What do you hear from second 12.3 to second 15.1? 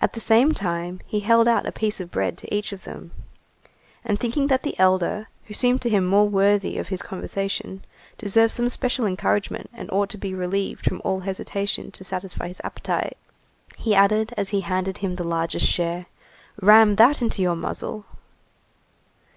his appetite, he added, as he handed